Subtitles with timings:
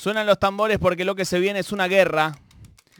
[0.00, 2.32] Suenan los tambores porque lo que se viene es una guerra,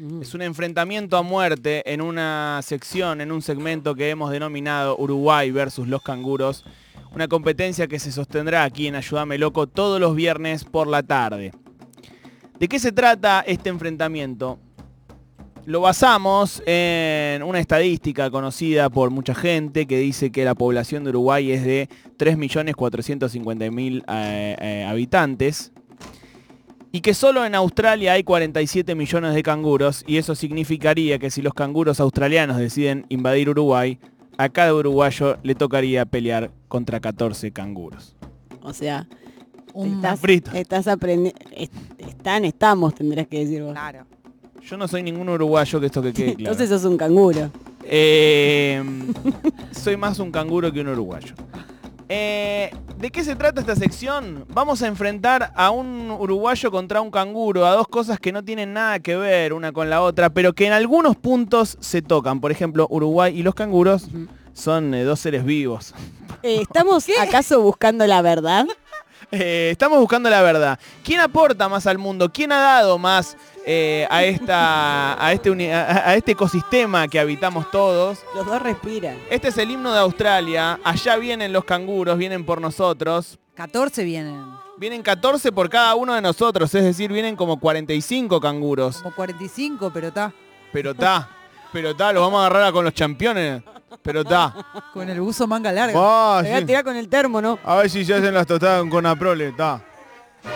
[0.01, 0.23] Mm.
[0.23, 5.51] es un enfrentamiento a muerte en una sección, en un segmento que hemos denominado Uruguay
[5.51, 6.65] versus los canguros.
[7.15, 11.53] Una competencia que se sostendrá aquí en Ayúdame Loco todos los viernes por la tarde.
[12.59, 14.59] ¿De qué se trata este enfrentamiento?
[15.67, 21.11] Lo basamos en una estadística conocida por mucha gente que dice que la población de
[21.11, 25.73] Uruguay es de 3.450.000 eh, eh, habitantes
[26.93, 31.43] y que solo en Australia hay 47 millones de canguros y eso significaría que si
[31.43, 33.99] los canguros australianos deciden invadir Uruguay,
[34.39, 38.17] a cada uruguayo le tocaría pelear contra 14 canguros.
[38.63, 39.07] O sea,
[39.75, 40.51] Un estás, frito.
[40.53, 41.39] estás aprendiendo...
[41.99, 43.73] Están, estamos, tendrás que decir vos.
[43.73, 44.07] Claro.
[44.63, 46.53] Yo no soy ningún uruguayo que esto que quede claro.
[46.53, 47.51] Entonces sos un canguro.
[47.85, 48.83] Eh,
[49.73, 51.35] soy más un canguro que un uruguayo.
[52.13, 54.45] Eh, ¿De qué se trata esta sección?
[54.49, 58.73] Vamos a enfrentar a un uruguayo contra un canguro, a dos cosas que no tienen
[58.73, 62.41] nada que ver una con la otra, pero que en algunos puntos se tocan.
[62.41, 64.09] Por ejemplo, Uruguay y los canguros
[64.55, 65.95] son eh, dos seres vivos.
[66.43, 68.67] Eh, ¿Estamos acaso buscando la verdad?
[69.33, 70.79] Eh, estamos buscando la verdad.
[71.05, 72.31] ¿Quién aporta más al mundo?
[72.33, 77.21] ¿Quién ha dado más eh, a, esta, a, este uni- a- a este ecosistema que
[77.21, 78.19] habitamos todos?
[78.35, 79.17] Los dos respiran.
[79.31, 80.81] Este es el himno de Australia.
[80.83, 83.39] Allá vienen los canguros, vienen por nosotros.
[83.55, 84.45] 14 vienen.
[84.79, 88.97] Vienen 14 por cada uno de nosotros, es decir, vienen como 45 canguros.
[89.03, 90.33] Como 45, pero está.
[90.73, 91.29] Pero está,
[91.73, 93.63] pero está, los vamos a agarrar con los campeones.
[94.03, 94.55] Pero está.
[94.93, 95.95] Con el buzo manga larga.
[95.97, 96.65] Ah, voy a sí.
[96.67, 97.59] tirar con el termo, ¿no?
[97.65, 99.83] A ver si se hacen las tostadas con Aprole, está.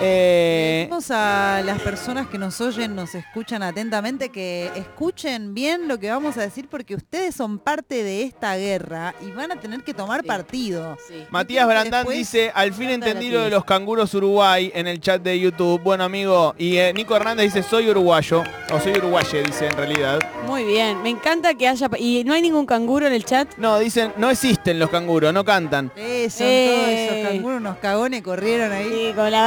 [0.01, 5.99] Eh, Pedimos a las personas que nos oyen, nos escuchan atentamente, que escuchen bien lo
[5.99, 9.83] que vamos a decir porque ustedes son parte de esta guerra y van a tener
[9.83, 10.27] que tomar Sí.
[10.29, 10.97] partido.
[11.09, 11.25] Sí.
[11.31, 15.23] Matías Brandán Después- dice, al fin entendí lo de los canguros Uruguay en el chat
[15.23, 15.81] de YouTube.
[15.83, 18.43] Bueno, amigo, y eh, Nico Hernández dice, soy uruguayo,
[18.73, 20.19] o soy uruguaye, dice en realidad.
[20.47, 21.03] Muy bien.
[21.03, 21.89] Me encanta que haya...
[21.99, 23.49] ¿Y no hay ningún canguro en el chat?
[23.59, 25.91] No, dicen, no existen los canguros, no cantan.
[25.97, 26.75] Eso, Eh.
[26.75, 26.89] todos
[27.21, 28.89] esos canguros, unos cagones corrieron ahí.
[29.09, 29.43] Sí, con la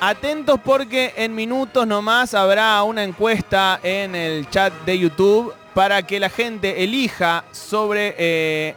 [0.00, 6.18] Atentos porque en minutos nomás habrá una encuesta en el chat de YouTube para que
[6.18, 8.74] la gente elija sobre eh,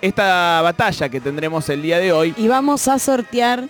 [0.00, 2.32] esta batalla que tendremos el día de hoy.
[2.38, 3.68] Y vamos a sortear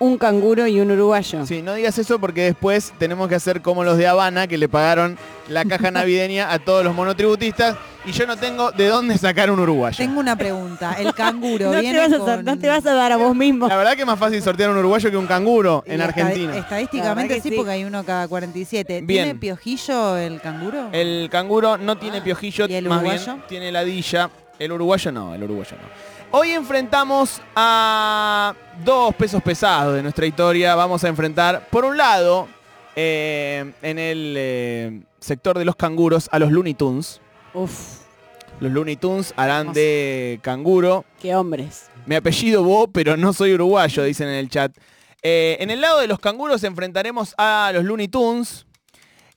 [0.00, 1.46] un canguro y un uruguayo.
[1.46, 4.68] Sí, no digas eso porque después tenemos que hacer como los de Habana que le
[4.68, 9.50] pagaron la caja navideña a todos los monotributistas y yo no tengo de dónde sacar
[9.50, 9.96] un uruguayo.
[9.96, 10.94] Tengo una pregunta.
[10.98, 12.44] El canguro No te, viene vas a, con...
[12.44, 13.68] no te vas a dar a vos mismo.
[13.68, 16.56] La verdad que es más fácil sortear un uruguayo que un canguro Y en Argentina.
[16.56, 17.56] Estadísticamente sí, sí.
[17.56, 19.02] porque hay uno cada 47.
[19.02, 19.24] Bien.
[19.24, 20.88] ¿Tiene piojillo el canguro?
[20.92, 23.42] El canguro no tiene Ah, piojillo, ¿y el más bien uruguayo?
[23.48, 24.30] tiene ladilla.
[24.58, 26.12] El uruguayo no, el uruguayo no.
[26.38, 28.54] Hoy enfrentamos a
[28.84, 30.74] dos pesos pesados de nuestra historia.
[30.74, 32.48] Vamos a enfrentar, por un lado,
[32.96, 37.20] eh, en el eh, sector de los canguros, a los Looney Tunes.
[37.54, 38.00] Uf,
[38.60, 41.04] Los Looney Tunes harán de canguro.
[41.20, 41.86] qué hombres.
[42.06, 44.76] Mi apellido Bo, pero no soy uruguayo, dicen en el chat.
[45.22, 48.66] Eh, en el lado de los canguros enfrentaremos a los Looney Tunes.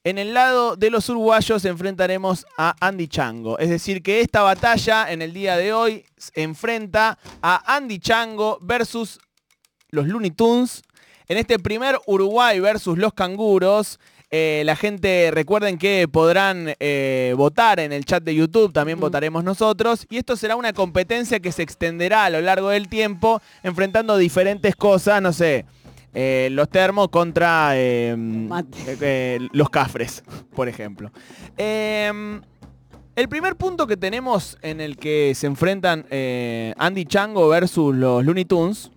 [0.04, 3.58] En el lado de los uruguayos enfrentaremos a Andy Chango.
[3.60, 8.60] Es decir, que esta batalla en el día de hoy se enfrenta a Andy Chango
[8.62, 9.20] versus
[9.90, 10.84] los Looney Tunes.
[11.28, 14.00] En este primer Uruguay versus los canguros.
[14.32, 19.44] Eh, la gente, recuerden que podrán eh, votar en el chat de YouTube, también votaremos
[19.44, 20.06] nosotros.
[20.10, 24.76] Y esto será una competencia que se extenderá a lo largo del tiempo, enfrentando diferentes
[24.76, 25.66] cosas, no sé,
[26.18, 30.24] eh, los termos contra eh, los cafres,
[30.56, 31.12] por ejemplo.
[31.58, 32.40] Eh,
[33.18, 36.06] el primer punto que tenemos en el que se enfrentan
[36.78, 38.92] Andy Chango versus los Looney Tunes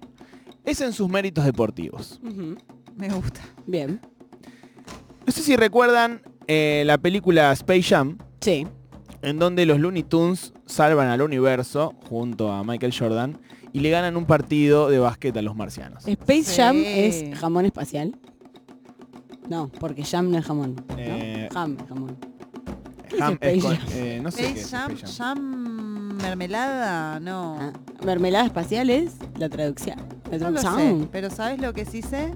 [0.65, 2.21] es en sus méritos deportivos.
[2.97, 3.41] Me gusta.
[3.67, 4.01] Bien.
[5.29, 8.67] No sé si recuerdan eh, la película Space Jam, Sí.
[9.21, 13.39] en donde los Looney Tunes salvan al universo junto a Michael Jordan
[13.75, 16.09] y le ganan un partido de básquet a los marcianos.
[16.09, 16.57] Space Sí.
[16.57, 18.17] Jam es jamón espacial.
[19.51, 20.77] No, porque jam no es jamón.
[20.89, 20.95] ¿no?
[20.97, 22.17] Eh, Jam es jamón.
[23.11, 23.89] ¿Qué es Jam Space es con- Jam?
[23.93, 25.37] eh, no sé qué Space es Jam, Space Jam.
[25.37, 27.59] Jam mermelada, no.
[27.61, 27.73] Ah,
[28.03, 29.99] mermelada espacial es la traducción.
[30.31, 31.09] La No lo sé, traducción.
[31.13, 32.33] pero ¿sabes lo que sí sé?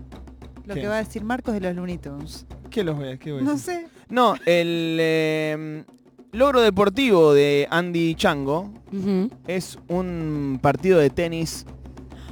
[0.66, 0.82] Lo ¿Qué?
[0.82, 2.44] que va a decir Marcos de los Looney Tunes.
[2.72, 3.74] ¿Qué los voy a- qué voy a No decir?
[3.74, 3.86] sé.
[4.08, 5.84] No, el eh,
[6.32, 9.30] logro deportivo de Andy Chango Ujú.
[9.46, 11.66] es un partido de tenis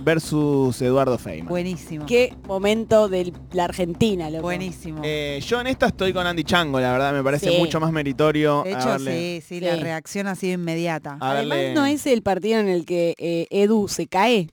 [0.03, 1.49] versus Eduardo Feynman.
[1.49, 2.07] Buenísimo.
[2.07, 4.43] Qué momento de la Argentina, loco.
[4.45, 5.03] Buenísimo.
[5.05, 7.59] Eh, yo en esta estoy con Andy Chango, la verdad, me parece Sí.
[7.59, 8.63] mucho más meritorio.
[8.65, 9.83] de hecho, haberle- sí, sí, la Sí.
[9.83, 11.19] reacción ha sido inmediata.
[11.21, 14.49] haberle- Además no es el partido en el que eh, Edu se cae.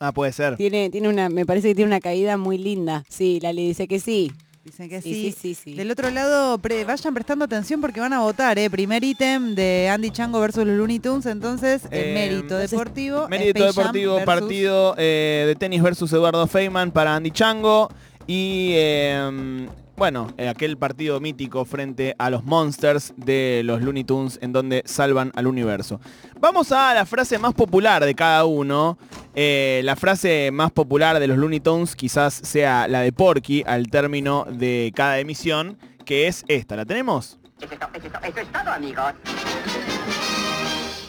[0.00, 0.56] Ah, puede ser.
[0.56, 3.04] Tiene, tiene una, me parece que tiene una caída muy linda.
[3.08, 4.32] Sí, Lali dice que sí.
[4.64, 5.32] Dicen que Sí, sí.
[5.32, 5.74] sí, sí.
[5.74, 8.68] Del otro lado, pre- vayan prestando atención porque van a votar, ¿eh?
[8.68, 13.28] Primer ítem de Andy Chango versus los Looney Tunes, entonces el Eh, mérito entonces, deportivo.
[13.28, 17.88] Mérito Space deportivo, versus- partido eh, de tenis versus Eduardo Feynman para Andy Chango.
[18.26, 19.66] Y eh,
[19.98, 24.82] bueno, eh, aquel partido mítico frente a los Monsters de los Looney Tunes en donde
[24.86, 26.00] salvan al universo.
[26.40, 28.96] Vamos a la frase más popular de cada uno.
[29.34, 33.88] Eh, la frase más popular de los Looney Tunes quizás sea la de Porky al
[33.88, 36.76] término de cada emisión, que es esta.
[36.76, 37.38] ¿La tenemos?
[37.60, 39.12] Eso es, to- eso es to- eso es todo, amigos.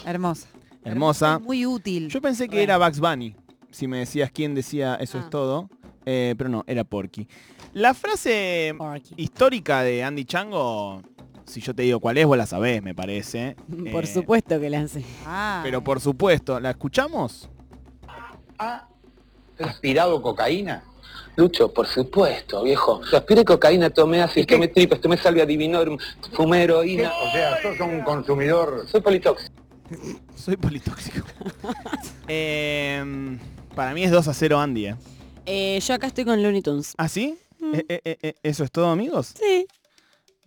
[0.04, 0.48] Hermosa.
[0.84, 1.38] Hermosa.
[1.38, 2.08] Muy útil.
[2.08, 3.36] Yo pensé que era Bugs Bunny,
[3.70, 5.30] si me decías quién decía eso es Ah.
[5.30, 5.68] todo,
[6.06, 7.26] eh, pero no, era Porky.
[7.74, 9.14] La frase Porky.
[9.16, 11.02] histórica de Andy Chango,
[11.46, 13.56] si yo te digo cuál es, vos la sabés, me parece.
[13.92, 15.04] Por Eh, supuesto que la hace.
[15.26, 17.48] Ah, Pero por supuesto, ¿la escuchamos?
[18.58, 18.86] ¿Ha
[19.58, 20.84] aspirado cocaína?
[21.36, 23.00] Lucho, por supuesto, viejo.
[23.10, 25.96] Yo aspiré cocaína, tomé ácido, tomé tripas, tomé salvia divinorum,
[26.32, 27.10] fumé heroína.
[27.22, 29.52] O sea, sos un consumidor Soy politóxico.
[30.34, 31.26] Soy politóxico.
[32.32, 33.36] Eh,
[33.74, 34.86] para mí es 2 a 0 Andy.
[34.86, 34.96] ¿eh?
[35.50, 36.94] Eh, yo acá estoy con Looney Tunes.
[36.96, 37.36] ¿Ah, sí?
[37.58, 37.74] Mm.
[37.74, 37.84] Eh,
[38.22, 39.34] eh, ¿Eso es todo, amigos?
[39.38, 39.66] Sí.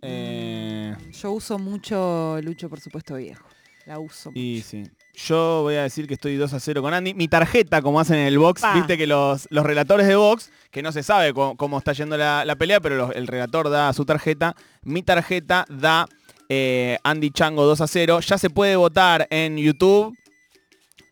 [0.01, 3.45] Eh, yo uso mucho Lucho, por supuesto, viejo.
[3.85, 4.31] La uso.
[4.33, 4.83] Y sí.
[5.15, 7.13] Yo voy a decir que estoy 2 a 0 con Andy.
[7.13, 8.73] Mi tarjeta, como hacen en el box, Pa.
[8.75, 12.17] viste que los, los relatores de box, que no se sabe cómo, cómo está yendo
[12.17, 14.55] la, la pelea, pero los- el relator da su tarjeta.
[14.83, 16.07] Mi tarjeta da
[16.49, 18.19] eh, Andy Chango 2 a 0.
[18.21, 20.17] Ya se puede votar en YouTube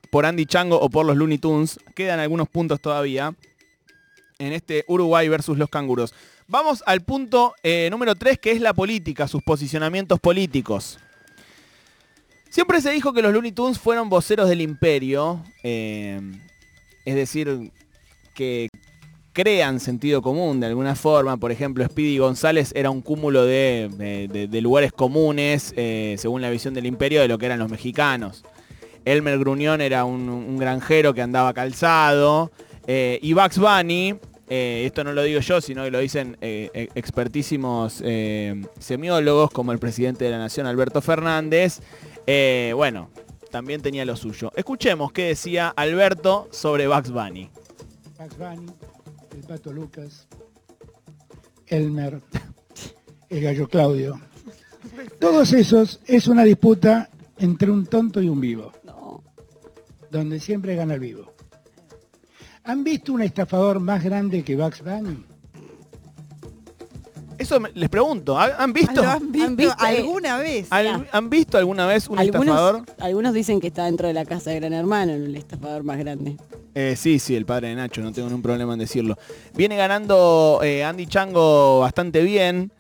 [0.10, 1.78] por Andy Chango o por los Looney Tunes.
[1.94, 3.36] Quedan algunos puntos todavía
[4.42, 6.14] en este Uruguay versus los canguros.
[6.48, 11.00] Vamos al punto eh, número 3, que es la política, sus posicionamientos políticos.
[12.50, 16.20] Siempre se dijo que los Looney Tunes fueron voceros del imperio, eh,
[17.06, 17.72] es decir,
[18.34, 18.68] que
[19.32, 21.38] crean sentido común de alguna forma.
[21.38, 26.74] Por ejemplo, Speedy González era un cúmulo de, de- lugares comunes, eh, según la visión
[26.74, 28.44] del imperio, de lo que eran los mexicanos.
[29.06, 32.52] Elmer Gruñón era un, granjero que andaba calzado.
[32.86, 34.20] y Bugs Bunny,
[34.54, 39.50] eh, esto no lo digo yo, sino que lo dicen eh, eh, expertísimos eh, semiólogos
[39.52, 41.80] como el presidente de la Nación, Alberto Fernández.
[42.28, 43.10] Eh, bueno,
[43.50, 44.52] también tenía lo suyo.
[44.56, 47.50] Escuchemos qué decía Alberto sobre Bugs Bunny.
[48.20, 48.72] Bugs Bunny,
[49.36, 50.28] el Pato Lucas,
[51.68, 52.20] Elmer,
[53.30, 54.20] el Gallo Claudio.
[55.20, 59.24] Todos esos es una disputa entre un tonto y un vivo, No.
[60.10, 61.34] donde siempre gana el vivo.
[62.72, 65.26] ¿Han visto un estafador más grande que Bugs Bunny?
[67.38, 69.02] Eso me- les pregunto, ¿ha- ¿han Ah, visto?
[69.02, 69.76] ¿Lo han visto, ¿Han visto?
[69.80, 70.68] alguna vez?
[70.70, 72.76] ¿Al- ¿Han visto alguna vez un estafador?
[72.76, 75.98] Algunos, algunos dicen que está dentro de la casa de Gran Hermano, el estafador más
[75.98, 76.38] grande.
[76.74, 79.18] Eh, sí, sí, el padre de Nacho, no tengo ningún problema en decirlo.
[79.54, 82.72] Viene ganando eh, Andy Chango bastante bien.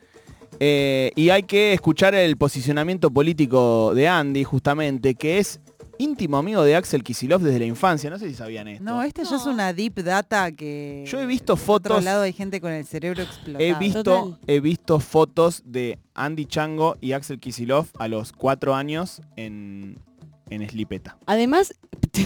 [0.62, 5.60] eh, y hay que escuchar el posicionamiento político de Andy, justamente, que es
[6.02, 8.10] íntimo amigo de Axel Kisilov desde la infancia.
[8.10, 8.84] No sé si sabían esto.
[8.84, 11.04] No, este ya es una deep data que...
[11.08, 12.04] Yo he visto Por otro fotos.
[12.04, 13.64] lado hay gente con el cerebro explotado.
[13.64, 14.40] He visto, Total.
[14.48, 19.98] he visto fotos de Andy Chango y Axel Kisilov a los cuatro años en,
[20.50, 21.18] en Slipeta.
[21.26, 21.74] Además,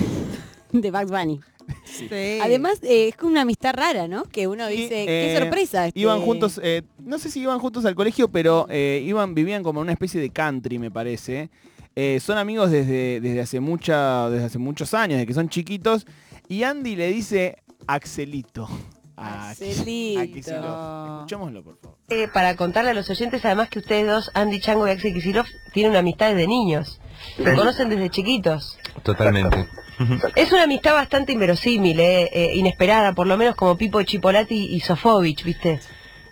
[0.71, 1.39] de Bugs Bunny.
[1.85, 2.07] Sí.
[2.43, 4.23] Además, eh, es como una amistad rara, ¿no?
[4.25, 5.87] Que uno dice, eh, qué sorpresa.
[5.87, 9.63] este- Iban juntos, eh, no sé si iban juntos al colegio, pero eh, iban, vivían
[9.63, 11.49] como en una especie de country, me parece.
[11.95, 16.05] Eh, son amigos desde, desde, hace mucha, desde hace muchos años, desde que son chiquitos.
[16.49, 18.67] Y Andy le dice Axelito.
[19.17, 20.19] a- Axelito.
[20.21, 21.13] a Kicillof.
[21.15, 21.97] Escuchémoslo, por favor.
[22.09, 25.47] Eh, para contarle a los oyentes, además que ustedes dos, Andy Chango y Axel Kicillof,
[25.73, 26.99] tienen una amistad desde niños.
[27.37, 28.77] Se conocen desde chiquitos.
[29.03, 29.67] Totalmente.
[30.35, 34.81] Es una amistad bastante inverosímil, eh, eh, inesperada, por lo menos como Pipo Chipolati y
[34.81, 35.79] Sofovich, ¿viste?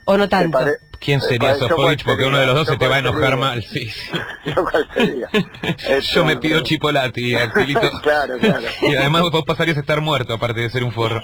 [0.04, 0.60] O no tanto.
[1.04, 2.04] ¿Quién sería Sofovich?
[2.04, 3.62] Porque uno de los dos se te va a enojar mal.
[3.64, 4.10] Sí, sí.
[4.46, 5.30] ¿Yo cuál sería?
[6.14, 7.82] Yo me pido chipolati, Axelito.
[8.02, 8.68] Claro, claro.
[8.82, 11.22] Y además vos pasarías a estar muerto, aparte de ser un forro.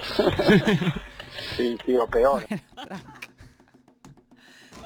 [1.56, 2.46] Sí, sí, o peor.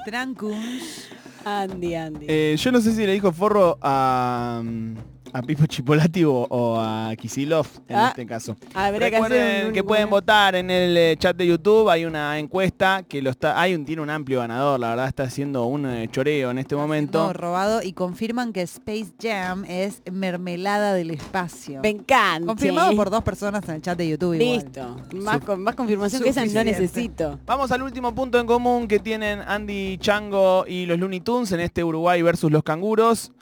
[0.04, 1.08] Trancuns.
[1.44, 2.26] Andy, Andy.
[2.28, 4.94] Eh, yo no sé si le dijo forro a, mm,
[5.34, 8.54] a Pipo Chipolati o, o a Kisilov en Ah, este caso.
[8.56, 12.38] Que Recuerden hacer un- que pueden votar en el eh, chat de YouTube, hay una
[12.38, 15.86] encuesta que lo está, hay un, tiene un amplio ganador, la verdad está haciendo un
[15.86, 17.18] eh, choreo en este momento.
[17.26, 21.80] No, robado y confirman que Space Jam es mermelada del espacio.
[21.82, 22.46] Me encanta.
[22.46, 24.34] Confirmado por dos personas en el chat de YouTube.
[24.34, 24.54] igual.
[24.64, 24.96] Listo.
[25.16, 27.40] Más, con, más confirmación que esa no necesito.
[27.44, 31.58] Vamos al último punto en común que tienen Andy Chango y los Looney Tunes en
[31.58, 33.32] este Uruguay versus los canguros.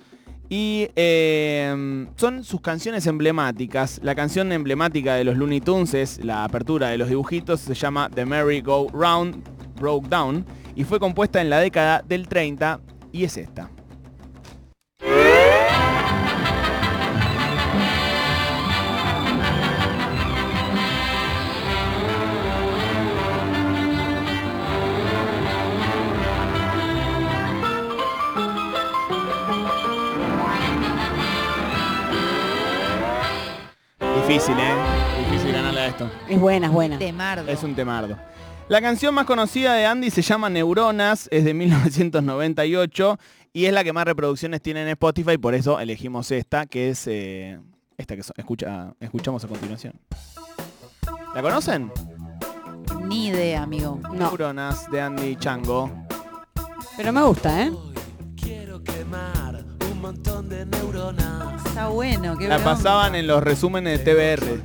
[0.55, 3.99] Y eh, son sus canciones emblemáticas.
[4.03, 8.11] La canción emblemática de los Looney Tunes es la apertura de los dibujitos, se llama
[8.15, 9.43] The Merry Go Round
[9.81, 10.45] Broke Down
[10.77, 12.81] y fue compuesta en la década del 30
[13.13, 13.71] y es esta.
[34.27, 34.75] Difícil, ¿eh?
[35.31, 36.11] Difícil ganarle a esto.
[36.29, 36.99] Es buena, es buena.
[36.99, 37.51] Temardo.
[37.51, 38.17] Es un temardo.
[38.69, 43.19] La canción más conocida de Andy se llama Neuronas, es de 1998
[43.53, 47.07] y es la que más reproducciones tiene en Spotify, por eso elegimos esta, que es
[47.07, 47.59] eh,
[47.99, 49.95] esta que so- escucha, escuchamos a continuación.
[51.35, 51.93] ¿La conocen?
[53.09, 53.99] Ni idea, amigo.
[54.05, 55.91] No, Neuronas de Andy Chango.
[56.97, 57.73] pero me gusta, ¿eh?
[61.67, 62.37] Está bueno.
[62.37, 62.75] Qué La bronca.
[62.75, 64.63] pasaban en los resúmenes de TBR.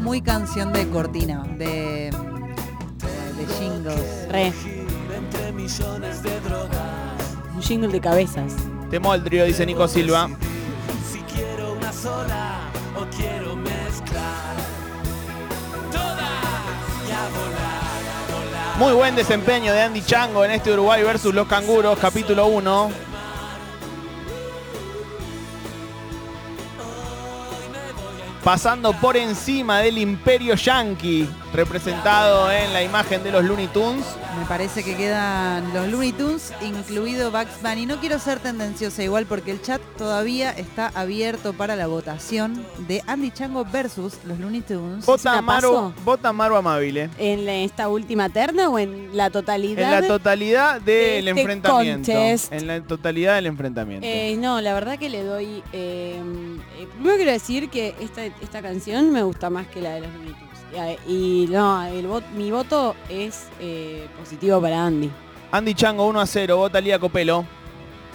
[0.00, 2.10] Muy canción de cortina, de,
[3.36, 4.28] de jingles.
[4.28, 4.52] Re.
[7.54, 8.54] Un jingle de cabezas.
[8.90, 10.28] Temo el trío, dice Nico Silva.
[18.80, 22.90] Muy buen desempeño de Andy Chango en este Uruguay versus los canguros, capítulo 1.
[28.42, 34.04] Pasando por encima del imperio yankee, representado en la imagen de los Looney Tunes.
[34.38, 37.86] Me parece que quedan los Looney Tunes, incluido Bugs Bunny.
[37.86, 43.02] No quiero ser tendenciosa igual porque el chat todavía está abierto para la votación de
[43.06, 45.04] Andy Chango versus los Looney Tunes.
[45.06, 45.92] Vota paso?
[46.04, 47.10] vota Maru Amabile.
[47.18, 49.82] ¿En la- esta última terna o en la totalidad?
[49.82, 52.12] En la totalidad del este enfrentamiento.
[52.12, 52.52] contest.
[52.52, 54.06] En la totalidad del enfrentamiento.
[54.06, 55.62] Eh, no, la verdad que le doy...
[55.72, 56.20] eh,
[56.78, 60.12] eh, primero quiero decir que esta, esta canción me gusta más que la de los
[60.14, 60.49] Looney Tunes.
[60.74, 65.10] Y, a- Y, no, el vot- mi voto es eh, positivo para Andy.
[65.52, 67.44] Andy Chango 1 a 0, vota Lía Copelo.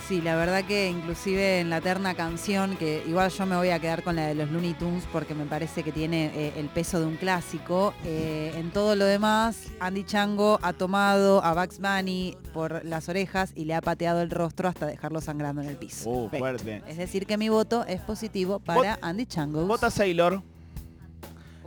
[0.08, 3.80] Sí, la verdad que inclusive en la terna canción, que igual yo me voy a
[3.80, 7.00] quedar con la de los Looney Tunes porque me parece que tiene eh, el peso
[7.00, 7.92] de un clásico.
[8.06, 13.52] Eh, en todo lo demás, Andy Chango ha tomado a Bugs Bunny por las orejas
[13.56, 16.08] y le ha pateado el rostro hasta dejarlo sangrando en el piso.
[16.08, 16.84] Uh, fuerte.
[16.88, 19.66] Es decir, que mi voto es positivo para Andy Chango.
[19.66, 20.44] Vota Sailor.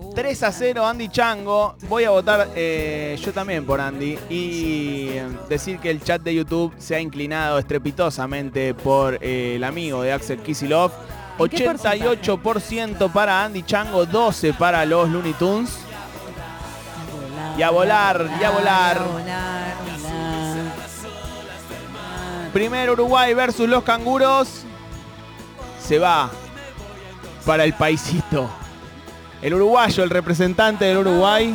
[0.01, 1.75] Uh, 3 a 0 Andy Chango.
[1.89, 4.17] Voy a votar eh, yo también por Andy.
[4.31, 5.11] Y
[5.49, 10.13] decir que el chat de YouTube se ha inclinado estrepitosamente por eh, el amigo de
[10.13, 10.93] Axel Kisilov.
[11.39, 15.79] ¿En qué 88% para Andy Chango, 12 para los Looney Tunes.
[17.57, 18.99] Y a volar, y a volar.
[18.99, 19.75] a volar.
[22.53, 24.63] Primer Uruguay versus los canguros.
[25.81, 26.31] Se va
[27.45, 28.49] para el paisito.
[29.41, 31.55] El uruguayo, el representante del Uruguay.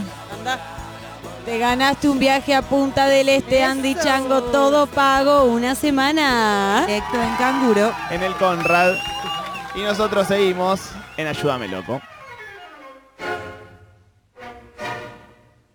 [1.45, 4.03] Te ganaste un viaje a Punta del Este, Andy Eso.
[4.03, 6.85] Chango, todo pago, una semana.
[6.87, 7.91] Directo en canguro.
[8.09, 8.93] en el Conrad.
[9.75, 10.79] Y nosotros seguimos
[11.17, 12.01] en Ayúdame Loco.